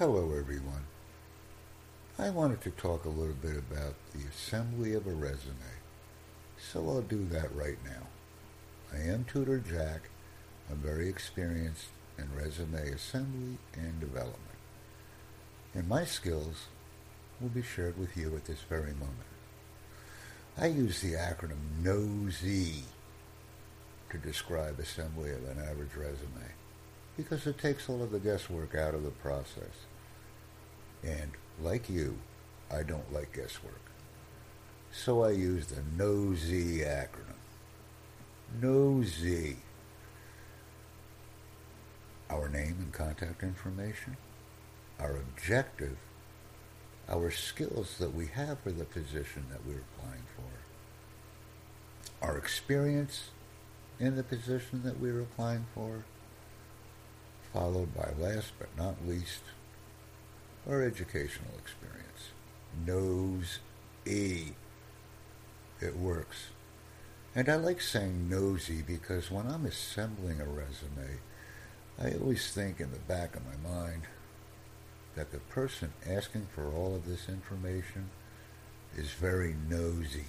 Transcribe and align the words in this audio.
Hello, 0.00 0.32
everyone. 0.34 0.86
I 2.18 2.30
wanted 2.30 2.62
to 2.62 2.70
talk 2.70 3.04
a 3.04 3.10
little 3.10 3.34
bit 3.34 3.58
about 3.58 3.96
the 4.14 4.26
assembly 4.30 4.94
of 4.94 5.06
a 5.06 5.12
resume, 5.12 5.76
so 6.56 6.88
I'll 6.88 7.02
do 7.02 7.26
that 7.26 7.54
right 7.54 7.76
now. 7.84 8.06
I 8.94 9.02
am 9.02 9.24
Tutor 9.24 9.58
Jack. 9.58 10.08
I'm 10.70 10.78
very 10.78 11.06
experienced 11.06 11.88
in 12.16 12.34
resume 12.34 12.88
assembly 12.88 13.58
and 13.74 14.00
development. 14.00 14.40
And 15.74 15.86
my 15.86 16.06
skills 16.06 16.68
will 17.38 17.50
be 17.50 17.60
shared 17.60 17.98
with 17.98 18.16
you 18.16 18.34
at 18.36 18.46
this 18.46 18.62
very 18.70 18.94
moment. 18.94 19.30
I 20.56 20.68
use 20.68 21.02
the 21.02 21.12
acronym 21.12 21.84
NOZ 21.84 22.84
to 24.08 24.16
describe 24.16 24.78
assembly 24.78 25.32
of 25.32 25.44
an 25.44 25.58
average 25.58 25.94
resume 25.94 26.54
because 27.18 27.46
it 27.46 27.58
takes 27.58 27.90
all 27.90 28.02
of 28.02 28.12
the 28.12 28.18
guesswork 28.18 28.74
out 28.74 28.94
of 28.94 29.02
the 29.02 29.10
process. 29.10 29.89
And 31.02 31.32
like 31.62 31.88
you, 31.88 32.18
I 32.70 32.82
don't 32.82 33.12
like 33.12 33.32
guesswork. 33.32 33.80
So 34.92 35.22
I 35.24 35.30
use 35.30 35.66
the 35.66 35.82
NOZ 35.96 36.50
acronym. 36.84 37.38
NOZ. 38.60 39.56
Our 42.28 42.48
name 42.48 42.76
and 42.78 42.92
contact 42.92 43.42
information, 43.42 44.16
our 45.00 45.16
objective, 45.16 45.96
our 47.08 47.30
skills 47.30 47.96
that 47.98 48.14
we 48.14 48.26
have 48.28 48.60
for 48.60 48.70
the 48.70 48.84
position 48.84 49.46
that 49.50 49.66
we're 49.66 49.82
applying 49.96 50.22
for, 50.36 52.24
our 52.24 52.38
experience 52.38 53.30
in 53.98 54.14
the 54.14 54.22
position 54.22 54.82
that 54.84 55.00
we're 55.00 55.20
applying 55.20 55.66
for, 55.74 56.04
followed 57.52 57.94
by 57.94 58.12
last 58.18 58.52
but 58.60 58.68
not 58.78 58.94
least, 59.06 59.42
our 60.68 60.82
educational 60.82 61.52
experience. 61.58 62.30
Knows 62.86 63.58
E. 64.06 64.52
It 65.80 65.96
works. 65.96 66.48
And 67.34 67.48
I 67.48 67.56
like 67.56 67.80
saying 67.80 68.28
nosy 68.28 68.82
because 68.82 69.30
when 69.30 69.46
I'm 69.46 69.66
assembling 69.66 70.40
a 70.40 70.44
resume, 70.44 71.20
I 71.98 72.12
always 72.12 72.52
think 72.52 72.80
in 72.80 72.90
the 72.90 72.98
back 72.98 73.36
of 73.36 73.42
my 73.44 73.70
mind 73.70 74.02
that 75.14 75.32
the 75.32 75.38
person 75.38 75.92
asking 76.08 76.48
for 76.54 76.72
all 76.72 76.94
of 76.94 77.06
this 77.06 77.28
information 77.28 78.10
is 78.96 79.10
very 79.10 79.54
nosy. 79.68 80.26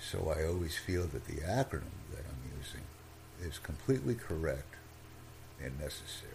So 0.00 0.32
I 0.34 0.46
always 0.46 0.76
feel 0.76 1.06
that 1.06 1.26
the 1.26 1.42
acronym 1.42 2.06
that 2.12 2.24
I'm 2.28 2.58
using 2.58 2.82
is 3.42 3.58
completely 3.58 4.14
correct 4.14 4.74
and 5.62 5.78
necessary. 5.78 6.32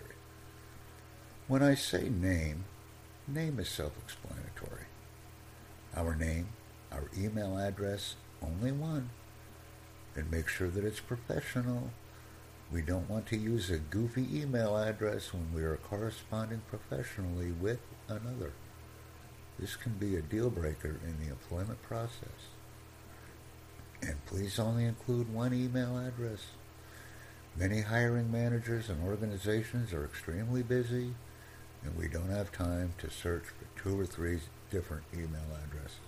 When 1.48 1.64
I 1.64 1.76
say 1.76 2.10
name, 2.10 2.66
name 3.28 3.60
is 3.60 3.70
self-explanatory. 3.70 4.86
Our 5.96 6.16
name, 6.16 6.50
our 6.92 7.10
email 7.18 7.58
address, 7.58 8.16
only 8.42 8.72
one, 8.72 9.10
and 10.16 10.30
make 10.30 10.48
sure 10.48 10.70
that 10.70 10.84
it's 10.84 11.00
professional. 11.00 11.92
We 12.72 12.82
don't 12.82 13.10
want 13.10 13.28
to 13.28 13.38
use 13.38 13.70
a 13.70 13.78
goofy 13.78 14.28
email 14.42 14.78
address 14.78 15.34
when 15.34 15.54
we 15.54 15.64
are 15.64 15.78
corresponding 15.78 16.62
professionally 16.68 17.52
with 17.52 17.80
another. 18.08 18.54
This 19.60 19.76
can 19.76 19.94
be 19.94 20.16
a 20.16 20.22
deal 20.22 20.50
breaker 20.50 21.00
in 21.04 21.24
the 21.24 21.32
employment 21.32 21.82
process. 21.84 22.50
And 24.02 24.26
please 24.26 24.60
only 24.60 24.86
include 24.86 25.34
one 25.34 25.54
email 25.54 25.98
address. 25.98 26.40
Many 27.56 27.82
hiring 27.82 28.32
managers 28.32 28.90
and 28.90 29.04
organizations 29.04 29.94
are 29.94 30.04
extremely 30.04 30.64
busy, 30.64 31.14
and 31.84 31.96
we 31.98 32.08
don't 32.08 32.30
have 32.30 32.52
time 32.52 32.94
to 33.00 33.10
search 33.10 33.44
for 33.44 33.82
two 33.82 34.00
or 34.00 34.06
three 34.06 34.40
different 34.72 35.04
email 35.14 35.48
addresses. 35.64 36.00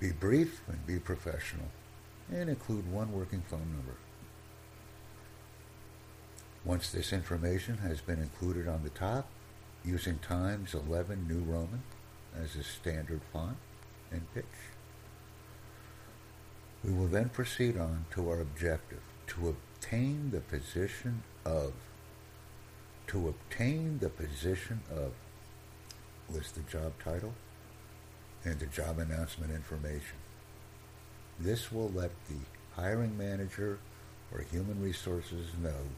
Be 0.00 0.10
brief 0.12 0.60
and 0.68 0.86
be 0.86 0.98
professional, 0.98 1.68
and 2.30 2.50
include 2.50 2.90
one 2.90 3.12
working 3.12 3.42
phone 3.48 3.72
number. 3.76 3.96
Once 6.64 6.90
this 6.90 7.12
information 7.12 7.78
has 7.78 8.00
been 8.00 8.18
included 8.18 8.66
on 8.66 8.82
the 8.82 8.90
top, 8.90 9.26
using 9.84 10.18
Times 10.18 10.74
11 10.74 11.28
New 11.28 11.40
Roman 11.40 11.82
as 12.34 12.56
a 12.56 12.64
standard 12.64 13.20
font 13.32 13.56
and 14.10 14.22
pitch, 14.34 14.44
we 16.82 16.92
will 16.92 17.06
then 17.06 17.28
proceed 17.28 17.76
on 17.78 18.06
to 18.10 18.28
our 18.28 18.40
objective, 18.40 19.00
to 19.26 19.48
obtain 19.48 20.30
the 20.30 20.40
position 20.40 21.22
of, 21.44 21.72
to 23.08 23.28
obtain 23.28 23.98
the 23.98 24.08
position 24.08 24.80
of, 24.90 25.12
list 26.34 26.54
the 26.54 26.62
job 26.62 26.92
title 27.02 27.34
and 28.44 28.58
the 28.58 28.66
job 28.66 28.98
announcement 28.98 29.52
information. 29.52 30.16
This 31.38 31.70
will 31.70 31.90
let 31.90 32.10
the 32.28 32.36
hiring 32.80 33.16
manager 33.16 33.78
or 34.32 34.40
human 34.40 34.80
resources 34.82 35.48
know 35.62 35.90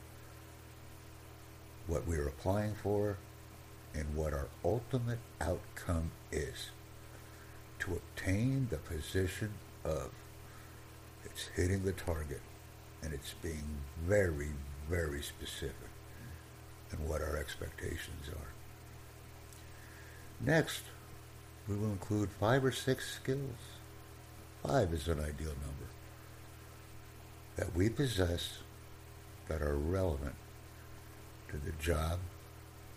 what 1.86 2.06
we're 2.06 2.28
applying 2.28 2.74
for 2.74 3.16
and 3.94 4.14
what 4.14 4.32
our 4.32 4.48
ultimate 4.64 5.18
outcome 5.40 6.10
is 6.32 6.70
to 7.78 7.94
obtain 7.94 8.68
the 8.70 8.78
position 8.78 9.52
of. 9.84 10.10
It's 11.24 11.48
hitting 11.54 11.84
the 11.84 11.92
target 11.92 12.40
and 13.02 13.12
it's 13.12 13.34
being 13.42 13.78
very, 14.04 14.50
very 14.88 15.22
specific 15.22 15.90
in 16.92 17.08
what 17.08 17.22
our 17.22 17.36
expectations 17.36 18.28
are. 18.28 18.52
Next, 20.40 20.82
we 21.68 21.76
will 21.76 21.90
include 21.90 22.30
five 22.30 22.64
or 22.64 22.72
six 22.72 23.14
skills. 23.14 23.58
Five 24.62 24.92
is 24.92 25.08
an 25.08 25.20
ideal 25.20 25.54
number 25.62 25.90
that 27.56 27.74
we 27.74 27.88
possess 27.88 28.58
that 29.48 29.62
are 29.62 29.76
relevant 29.76 30.34
to 31.48 31.56
the 31.56 31.72
job 31.80 32.18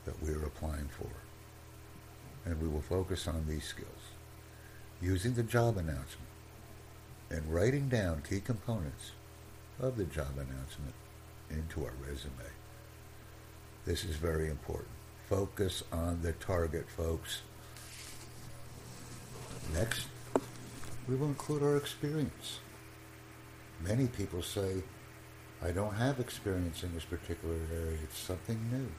that 0.06 0.22
we're 0.22 0.44
applying 0.44 0.90
for. 0.90 1.10
And 2.46 2.62
we 2.62 2.68
will 2.68 2.82
focus 2.82 3.28
on 3.28 3.46
these 3.48 3.64
skills. 3.64 3.88
Using 5.02 5.34
the 5.34 5.44
job 5.44 5.78
announcement 5.78 6.30
and 7.30 7.54
writing 7.54 7.88
down 7.90 8.24
key 8.28 8.42
components 8.42 9.12
of 9.80 9.98
the 9.98 10.06
job 10.06 10.34
announcement 10.36 10.94
into 11.50 11.86
our 11.86 11.94
resume. 12.08 12.34
This 13.90 14.06
is 14.06 14.18
very 14.18 14.52
important. 14.52 14.92
Focus 15.30 15.82
on 15.92 16.22
the 16.22 16.34
target, 16.34 16.88
folks. 16.88 17.42
Next, 19.74 20.06
we 21.08 21.16
will 21.16 21.26
include 21.26 21.64
our 21.64 21.76
experience. 21.76 22.60
Many 23.84 24.06
people 24.06 24.44
say, 24.44 24.84
I 25.64 25.72
don't 25.72 25.96
have 25.96 26.20
experience 26.20 26.84
in 26.84 26.94
this 26.94 27.04
particular 27.04 27.56
area. 27.74 27.98
It's 28.04 28.20
something 28.20 28.60
new. 28.72 28.90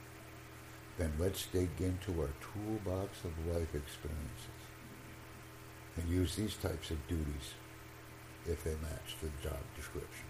Then 0.99 1.12
let's 1.21 1.47
dig 1.47 1.71
into 1.79 2.21
our 2.23 2.31
toolbox 2.43 3.23
of 3.23 3.47
life 3.47 3.73
experiences 3.77 4.61
and 5.99 6.09
use 6.09 6.34
these 6.34 6.56
types 6.56 6.91
of 6.91 7.06
duties 7.06 7.55
if 8.45 8.65
they 8.65 8.75
match 8.83 9.15
the 9.23 9.31
job 9.41 9.61
description. 9.77 10.27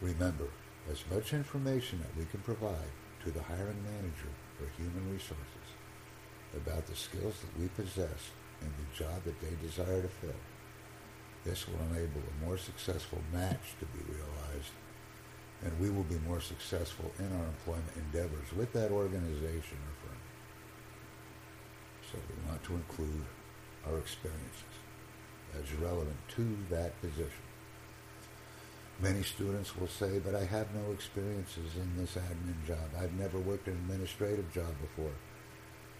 Remember, 0.00 0.48
as 0.90 1.04
much 1.14 1.34
information 1.34 1.98
that 1.98 2.16
we 2.16 2.24
can 2.24 2.40
provide 2.40 2.88
to 3.24 3.30
the 3.30 3.42
hiring 3.42 3.82
manager 3.84 4.32
for 4.56 4.66
human 4.76 5.12
resources 5.12 5.68
about 6.56 6.86
the 6.86 6.94
skills 6.94 7.34
that 7.40 7.60
we 7.60 7.68
possess 7.68 8.32
and 8.60 8.70
the 8.76 9.04
job 9.04 9.22
that 9.24 9.40
they 9.40 9.54
desire 9.66 10.02
to 10.02 10.08
fill, 10.08 10.42
this 11.44 11.66
will 11.66 11.80
enable 11.90 12.20
a 12.20 12.44
more 12.44 12.58
successful 12.58 13.18
match 13.32 13.74
to 13.78 13.86
be 13.86 14.04
realized, 14.12 14.72
and 15.62 15.78
we 15.80 15.90
will 15.90 16.04
be 16.04 16.18
more 16.26 16.40
successful 16.40 17.10
in 17.18 17.26
our 17.26 17.46
employment 17.46 17.92
endeavors 17.96 18.52
with 18.56 18.72
that 18.72 18.90
organization 18.90 19.78
or 19.78 19.94
firm. 20.04 20.20
So 22.12 22.18
we 22.28 22.48
want 22.48 22.62
to 22.64 22.74
include 22.74 23.24
our 23.86 23.98
experiences 23.98 24.74
as 25.58 25.72
relevant 25.80 26.16
to 26.36 26.56
that 26.70 27.00
position. 27.00 27.49
Many 29.02 29.22
students 29.22 29.74
will 29.76 29.88
say, 29.88 30.18
but 30.18 30.34
I 30.34 30.44
have 30.44 30.74
no 30.74 30.92
experiences 30.92 31.76
in 31.76 31.96
this 31.96 32.16
admin 32.16 32.66
job. 32.66 32.90
I've 32.98 33.14
never 33.14 33.38
worked 33.38 33.66
an 33.66 33.72
administrative 33.74 34.52
job 34.52 34.74
before. 34.80 35.12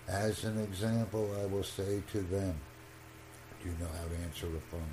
As 0.06 0.44
an 0.44 0.58
example, 0.58 1.34
I 1.40 1.46
will 1.46 1.62
say 1.62 2.02
to 2.12 2.20
them, 2.20 2.60
do 3.62 3.70
you 3.70 3.74
know 3.80 3.88
how 3.96 4.06
to 4.06 4.22
answer 4.22 4.46
a 4.48 4.60
phone? 4.70 4.92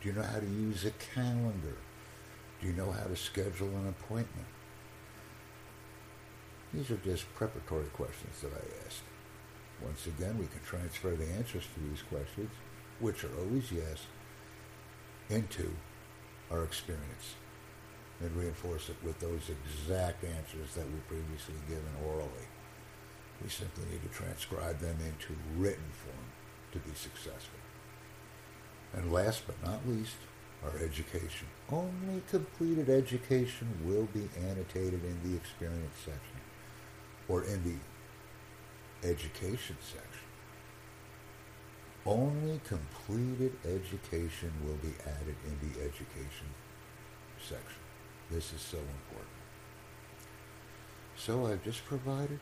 Do 0.00 0.08
you 0.08 0.14
know 0.14 0.22
how 0.22 0.40
to 0.40 0.46
use 0.46 0.84
a 0.84 0.90
calendar? 1.14 1.76
Do 2.60 2.66
you 2.66 2.72
know 2.72 2.90
how 2.90 3.04
to 3.04 3.16
schedule 3.16 3.68
an 3.68 3.88
appointment? 3.88 4.48
These 6.72 6.90
are 6.90 6.96
just 6.96 7.32
preparatory 7.36 7.86
questions 7.92 8.40
that 8.42 8.52
I 8.52 8.86
ask. 8.86 9.02
Once 9.80 10.06
again, 10.06 10.36
we 10.38 10.46
can 10.46 10.60
transfer 10.64 11.14
the 11.14 11.30
answers 11.32 11.64
to 11.74 11.80
these 11.88 12.02
questions, 12.02 12.50
which 12.98 13.22
are 13.22 13.30
always 13.38 13.70
yes, 13.70 14.06
into 15.30 15.70
our 16.50 16.64
experience 16.64 17.34
and 18.20 18.34
reinforce 18.36 18.88
it 18.88 18.96
with 19.02 19.18
those 19.20 19.50
exact 19.50 20.24
answers 20.24 20.74
that 20.74 20.86
we 20.86 20.98
previously 21.08 21.54
given 21.68 21.90
orally. 22.06 22.46
We 23.42 23.48
simply 23.48 23.84
need 23.90 24.02
to 24.02 24.08
transcribe 24.08 24.78
them 24.78 24.96
into 25.04 25.34
written 25.56 25.90
form 25.92 26.26
to 26.72 26.78
be 26.78 26.94
successful. 26.94 27.58
And 28.92 29.12
last 29.12 29.42
but 29.46 29.56
not 29.64 29.86
least, 29.88 30.16
our 30.64 30.78
education. 30.78 31.48
Only 31.70 32.22
completed 32.30 32.88
education 32.88 33.68
will 33.84 34.08
be 34.14 34.28
annotated 34.48 35.04
in 35.04 35.18
the 35.22 35.36
experience 35.36 35.96
section 35.98 36.40
or 37.28 37.44
in 37.44 37.62
the 37.64 39.08
education 39.08 39.76
section. 39.80 40.23
Only 42.06 42.60
completed 42.66 43.56
education 43.64 44.52
will 44.62 44.76
be 44.76 44.94
added 45.06 45.36
in 45.46 45.58
the 45.62 45.80
education 45.80 46.48
section. 47.40 47.80
This 48.30 48.52
is 48.52 48.60
so 48.60 48.76
important. 48.76 49.30
So 51.16 51.46
I've 51.46 51.64
just 51.64 51.84
provided 51.86 52.40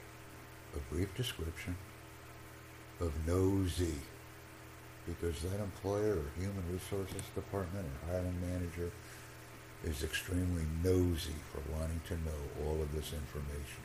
a 0.74 0.92
brief 0.92 1.14
description 1.14 1.76
of 3.00 3.12
NOSY 3.26 3.94
because 5.06 5.42
that 5.42 5.60
employer 5.60 6.14
or 6.14 6.40
human 6.40 6.64
resources 6.72 7.22
department 7.34 7.86
or 7.86 8.12
hiring 8.12 8.40
manager 8.40 8.90
is 9.84 10.02
extremely 10.02 10.64
nosy 10.82 11.34
for 11.52 11.60
wanting 11.72 12.00
to 12.08 12.14
know 12.14 12.64
all 12.64 12.80
of 12.82 12.92
this 12.92 13.12
information. 13.12 13.82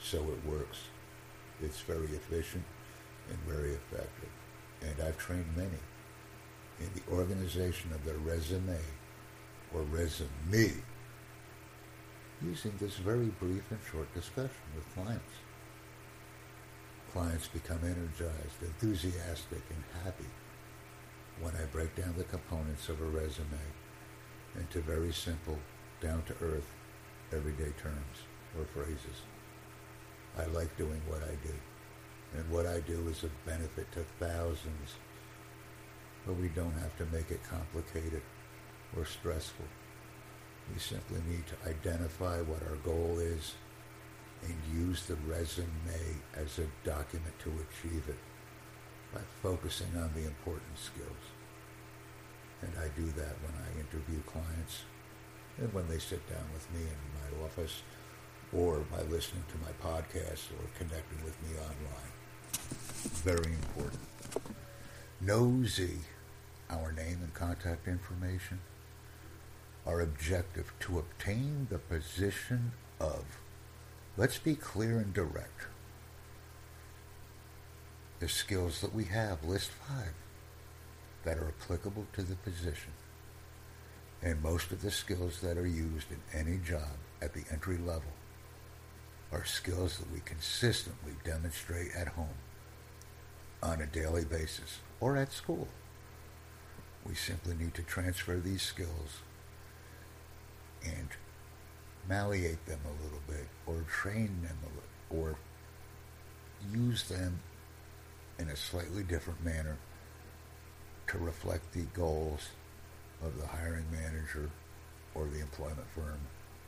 So 0.00 0.18
it 0.18 0.48
works. 0.48 0.78
It's 1.60 1.80
very 1.80 2.06
efficient 2.06 2.64
and 3.28 3.38
very 3.40 3.72
effective. 3.72 4.30
And 4.82 4.94
I've 5.06 5.18
trained 5.18 5.56
many 5.56 5.80
in 6.80 6.88
the 6.94 7.12
organization 7.12 7.92
of 7.92 8.04
their 8.04 8.18
resume 8.18 8.78
or 9.74 9.82
resume 9.82 10.82
using 12.40 12.72
this 12.78 12.96
very 12.96 13.26
brief 13.40 13.64
and 13.70 13.80
short 13.90 14.12
discussion 14.14 14.50
with 14.74 14.94
clients. 14.94 15.34
Clients 17.12 17.48
become 17.48 17.80
energized, 17.82 18.62
enthusiastic, 18.62 19.62
and 19.70 20.04
happy 20.04 20.30
when 21.40 21.54
I 21.56 21.64
break 21.72 21.94
down 21.96 22.14
the 22.16 22.24
components 22.24 22.88
of 22.88 23.00
a 23.00 23.04
resume 23.04 23.66
into 24.56 24.80
very 24.80 25.12
simple, 25.12 25.58
down-to-earth, 26.00 26.66
everyday 27.32 27.72
terms 27.82 28.26
or 28.56 28.64
phrases. 28.66 29.22
I 30.38 30.44
like 30.46 30.76
doing 30.76 31.00
what 31.08 31.22
I 31.22 31.34
do, 31.46 31.54
and 32.36 32.50
what 32.50 32.66
I 32.66 32.80
do 32.80 33.08
is 33.08 33.22
of 33.22 33.30
benefit 33.46 33.90
to 33.92 34.04
thousands, 34.18 34.96
but 36.26 36.36
we 36.36 36.48
don't 36.48 36.78
have 36.78 36.96
to 36.98 37.06
make 37.06 37.30
it 37.30 37.40
complicated 37.48 38.22
or 38.96 39.04
stressful. 39.04 39.64
We 40.72 40.78
simply 40.78 41.20
need 41.28 41.44
to 41.46 41.70
identify 41.70 42.42
what 42.42 42.62
our 42.62 42.76
goal 42.84 43.18
is 43.18 43.54
and 44.42 44.54
use 44.72 45.06
the 45.06 45.16
resume 45.26 45.66
as 46.36 46.58
a 46.58 46.86
document 46.88 47.38
to 47.40 47.50
achieve 47.50 48.04
it 48.08 48.18
by 49.12 49.20
focusing 49.42 49.96
on 49.96 50.10
the 50.14 50.26
important 50.26 50.78
skills. 50.78 51.24
And 52.60 52.72
I 52.78 52.88
do 52.98 53.06
that 53.06 53.36
when 53.40 53.54
I 53.56 53.80
interview 53.80 54.20
clients 54.26 54.82
and 55.58 55.72
when 55.72 55.88
they 55.88 55.98
sit 55.98 56.28
down 56.28 56.44
with 56.52 56.68
me 56.74 56.80
in 56.82 57.38
my 57.38 57.44
office 57.46 57.82
or 58.52 58.80
by 58.90 59.02
listening 59.02 59.44
to 59.48 59.58
my 59.58 59.72
podcast 59.82 60.50
or 60.58 60.66
connecting 60.76 61.24
with 61.24 61.40
me 61.42 61.58
online. 61.58 62.17
Very 63.22 63.52
important. 63.52 64.00
Nosy, 65.20 65.98
our 66.70 66.92
name 66.92 67.18
and 67.22 67.34
contact 67.34 67.88
information, 67.88 68.60
our 69.86 70.00
objective 70.00 70.72
to 70.80 70.98
obtain 70.98 71.66
the 71.70 71.78
position 71.78 72.72
of 73.00 73.24
Let's 74.18 74.38
be 74.38 74.56
clear 74.56 74.98
and 74.98 75.14
direct. 75.14 75.66
The 78.18 78.28
skills 78.28 78.80
that 78.80 78.92
we 78.92 79.04
have, 79.04 79.44
list 79.44 79.70
five, 79.70 80.12
that 81.22 81.38
are 81.38 81.54
applicable 81.56 82.04
to 82.14 82.24
the 82.24 82.34
position. 82.34 82.90
And 84.20 84.42
most 84.42 84.72
of 84.72 84.82
the 84.82 84.90
skills 84.90 85.40
that 85.40 85.56
are 85.56 85.68
used 85.68 86.08
in 86.10 86.18
any 86.36 86.58
job 86.58 86.98
at 87.22 87.32
the 87.32 87.44
entry 87.52 87.78
level 87.78 88.10
are 89.32 89.44
skills 89.44 89.98
that 89.98 90.12
we 90.12 90.20
consistently 90.20 91.12
demonstrate 91.24 91.94
at 91.94 92.08
home 92.08 92.36
on 93.62 93.80
a 93.80 93.86
daily 93.86 94.24
basis 94.24 94.78
or 95.00 95.16
at 95.16 95.32
school. 95.32 95.68
We 97.06 97.14
simply 97.14 97.54
need 97.54 97.74
to 97.74 97.82
transfer 97.82 98.36
these 98.36 98.62
skills 98.62 99.20
and 100.84 101.08
malleate 102.08 102.64
them 102.66 102.80
a 102.84 103.04
little 103.04 103.20
bit 103.26 103.46
or 103.66 103.84
train 103.90 104.40
them 104.42 104.56
a 104.62 104.66
little 104.66 104.88
or 105.10 105.36
use 106.72 107.04
them 107.04 107.40
in 108.38 108.48
a 108.48 108.56
slightly 108.56 109.02
different 109.02 109.44
manner 109.44 109.76
to 111.08 111.18
reflect 111.18 111.72
the 111.72 111.84
goals 111.94 112.48
of 113.22 113.38
the 113.38 113.46
hiring 113.46 113.86
manager 113.90 114.50
or 115.14 115.26
the 115.26 115.40
employment 115.40 115.86
firm 115.94 116.18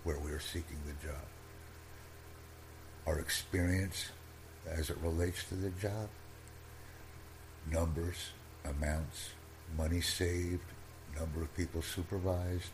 where 0.04 0.18
we 0.18 0.30
are 0.32 0.40
seeking 0.40 0.78
the 0.86 1.06
job. 1.06 1.22
Our 3.06 3.18
experience 3.18 4.10
as 4.66 4.90
it 4.90 4.98
relates 5.02 5.44
to 5.44 5.54
the 5.54 5.70
job, 5.70 6.08
numbers, 7.70 8.30
amounts, 8.64 9.30
money 9.76 10.00
saved, 10.00 10.62
number 11.18 11.42
of 11.42 11.54
people 11.56 11.82
supervised, 11.82 12.70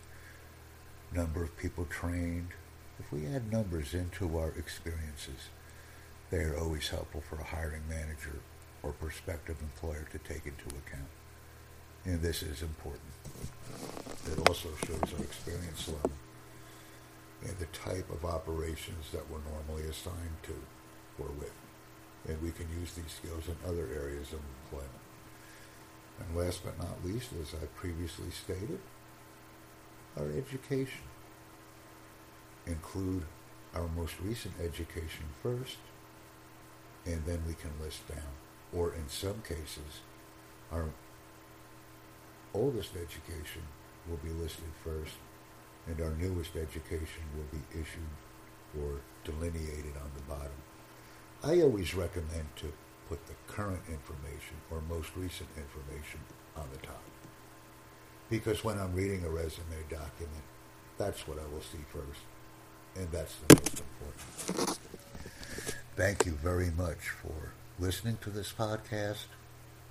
number 1.12 1.42
of 1.42 1.56
people 1.56 1.86
trained. 1.86 2.48
If 2.98 3.12
we 3.12 3.26
add 3.26 3.52
numbers 3.52 3.94
into 3.94 4.38
our 4.38 4.50
experiences, 4.58 5.48
they 6.30 6.38
are 6.38 6.58
always 6.58 6.88
helpful 6.88 7.22
for 7.28 7.36
a 7.36 7.44
hiring 7.44 7.88
manager 7.88 8.40
or 8.82 8.92
prospective 8.92 9.56
employer 9.60 10.06
to 10.12 10.18
take 10.18 10.46
into 10.46 10.66
account. 10.66 11.08
And 12.04 12.20
this 12.20 12.42
is 12.42 12.62
important. 12.62 13.02
It 14.30 14.48
also 14.48 14.68
shows 14.86 15.14
our 15.14 15.24
experience 15.24 15.88
level 15.88 16.10
and 17.42 17.58
the 17.58 17.66
type 17.66 18.10
of 18.10 18.24
operations 18.24 19.10
that 19.12 19.30
we're 19.30 19.44
normally 19.50 19.88
assigned 19.88 20.42
to 20.42 20.54
or 21.18 21.28
with. 21.38 21.52
And 22.28 22.40
we 22.42 22.50
can 22.50 22.66
use 22.80 22.92
these 22.92 23.12
skills 23.12 23.44
in 23.48 23.56
other 23.68 23.88
areas 23.94 24.32
of 24.32 24.40
employment. 24.64 24.90
And 26.18 26.36
last 26.36 26.64
but 26.64 26.78
not 26.78 27.04
least, 27.04 27.30
as 27.40 27.54
I 27.54 27.66
previously 27.76 28.30
stated, 28.30 28.80
our 30.16 30.28
education. 30.30 31.04
Include 32.66 33.22
our 33.74 33.86
most 33.94 34.14
recent 34.20 34.54
education 34.60 35.26
first, 35.42 35.76
and 37.04 37.24
then 37.26 37.42
we 37.46 37.54
can 37.54 37.70
list 37.80 38.08
down. 38.08 38.32
Or 38.72 38.92
in 38.92 39.08
some 39.08 39.42
cases, 39.42 40.00
our 40.72 40.88
oldest 42.52 42.96
education 42.96 43.62
will 44.08 44.16
be 44.16 44.30
listed 44.30 44.64
first, 44.82 45.14
and 45.86 46.00
our 46.00 46.12
newest 46.20 46.56
education 46.56 47.22
will 47.36 47.58
be 47.58 47.64
issued 47.72 48.16
or 48.80 49.00
delineated 49.24 49.94
on 49.96 50.10
the 50.14 50.22
bottom. 50.22 50.52
I 51.44 51.60
always 51.60 51.94
recommend 51.94 52.48
to 52.56 52.72
put 53.08 53.24
the 53.26 53.34
current 53.46 53.82
information 53.88 54.56
or 54.70 54.80
most 54.88 55.10
recent 55.16 55.48
information 55.56 56.20
on 56.56 56.64
the 56.72 56.86
top. 56.86 57.02
Because 58.28 58.64
when 58.64 58.78
I'm 58.78 58.94
reading 58.94 59.24
a 59.24 59.30
resume 59.30 59.82
document, 59.88 60.42
that's 60.98 61.28
what 61.28 61.38
I 61.38 61.46
will 61.52 61.62
see 61.62 61.84
first. 61.92 62.20
And 62.96 63.10
that's 63.12 63.36
the 63.36 63.54
most 63.54 63.82
important. 63.82 64.78
Thank 65.94 66.26
you 66.26 66.32
very 66.32 66.70
much 66.70 67.08
for 67.08 67.52
listening 67.78 68.18
to 68.22 68.30
this 68.30 68.52
podcast, 68.52 69.26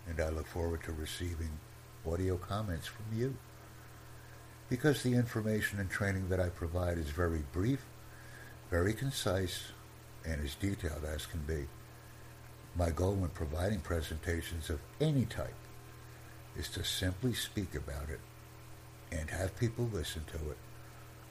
and 0.07 0.19
I 0.19 0.29
look 0.29 0.47
forward 0.47 0.83
to 0.83 0.91
receiving 0.91 1.59
audio 2.05 2.37
comments 2.37 2.87
from 2.87 3.05
you. 3.17 3.35
Because 4.69 5.03
the 5.03 5.13
information 5.13 5.79
and 5.79 5.89
training 5.89 6.29
that 6.29 6.39
I 6.39 6.49
provide 6.49 6.97
is 6.97 7.09
very 7.09 7.43
brief, 7.53 7.85
very 8.71 8.93
concise, 8.93 9.71
and 10.25 10.43
as 10.43 10.55
detailed 10.55 11.05
as 11.05 11.25
can 11.25 11.41
be. 11.41 11.67
My 12.75 12.89
goal 12.89 13.13
when 13.13 13.29
providing 13.29 13.79
presentations 13.79 14.69
of 14.69 14.79
any 14.99 15.25
type 15.25 15.53
is 16.57 16.67
to 16.69 16.83
simply 16.83 17.33
speak 17.33 17.75
about 17.75 18.09
it 18.09 18.19
and 19.11 19.29
have 19.29 19.57
people 19.59 19.89
listen 19.93 20.23
to 20.31 20.51
it 20.51 20.57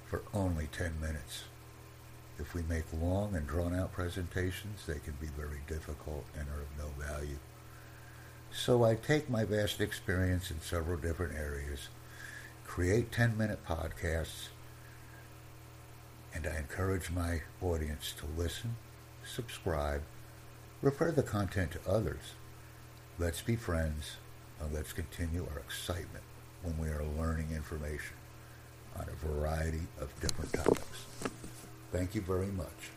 for 0.07 0.23
only 0.33 0.69
10 0.73 1.01
minutes. 1.01 1.45
If 2.39 2.55
we 2.55 2.63
make 2.63 2.85
long 3.01 3.35
and 3.35 3.47
drawn 3.47 3.75
out 3.75 3.93
presentations, 3.93 4.87
they 4.87 4.99
can 4.99 5.15
be 5.21 5.29
very 5.37 5.61
difficult 5.67 6.25
and 6.39 6.49
are 6.49 6.63
of 6.63 6.79
no 6.79 7.05
value. 7.05 7.39
So 8.53 8.85
I 8.85 8.95
take 8.95 9.29
my 9.29 9.45
vast 9.45 9.81
experience 9.81 10.51
in 10.51 10.61
several 10.61 10.97
different 10.97 11.35
areas, 11.35 11.89
create 12.65 13.13
10 13.13 13.37
minute 13.37 13.65
podcasts, 13.67 14.49
and 16.35 16.47
I 16.47 16.57
encourage 16.59 17.11
my 17.11 17.43
audience 17.63 18.13
to 18.19 18.27
listen, 18.41 18.77
subscribe, 19.25 20.03
refer 20.83 21.13
the 21.13 21.23
content 21.23 21.73
to 21.73 21.91
others. 21.91 22.35
Let's 23.19 23.43
be 23.43 23.57
friends 23.57 24.17
and 24.61 24.73
let's 24.73 24.93
continue 24.93 25.47
our 25.53 25.61
excitement 25.61 26.25
when 26.63 26.79
we 26.79 26.89
are 26.89 27.05
learning 27.19 27.51
information 27.55 28.17
on 28.97 29.07
a 29.09 29.27
variety 29.27 29.87
of 30.01 30.19
different 30.21 30.53
topics. 30.53 31.07
Thank 31.93 32.15
you 32.15 32.21
very 32.21 32.47
much. 32.47 32.91